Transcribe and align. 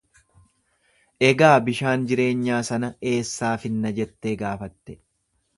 Egaa 1.27 1.51
bishaan 1.67 2.07
jireenyaa 2.11 2.63
sana 2.71 2.91
eessaa 3.13 3.55
finna 3.67 3.93
jettee 4.01 4.37
gaafatte. 4.45 4.99